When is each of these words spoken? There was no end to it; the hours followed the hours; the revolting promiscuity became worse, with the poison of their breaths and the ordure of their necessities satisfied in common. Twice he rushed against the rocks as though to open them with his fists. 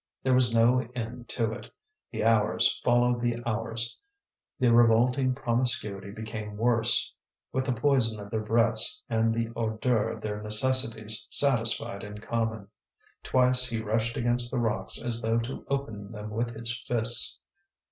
There 0.23 0.33
was 0.33 0.51
no 0.51 0.79
end 0.95 1.29
to 1.29 1.51
it; 1.51 1.69
the 2.11 2.23
hours 2.23 2.81
followed 2.83 3.21
the 3.21 3.35
hours; 3.45 3.99
the 4.59 4.73
revolting 4.73 5.35
promiscuity 5.35 6.09
became 6.09 6.57
worse, 6.57 7.13
with 7.53 7.65
the 7.67 7.71
poison 7.73 8.19
of 8.19 8.31
their 8.31 8.39
breaths 8.41 9.03
and 9.09 9.31
the 9.31 9.49
ordure 9.49 10.09
of 10.13 10.21
their 10.21 10.41
necessities 10.41 11.27
satisfied 11.29 12.03
in 12.03 12.17
common. 12.19 12.67
Twice 13.21 13.67
he 13.69 13.79
rushed 13.79 14.17
against 14.17 14.49
the 14.49 14.57
rocks 14.59 14.99
as 14.99 15.21
though 15.21 15.37
to 15.37 15.67
open 15.69 16.11
them 16.11 16.31
with 16.31 16.49
his 16.55 16.75
fists. 16.75 17.37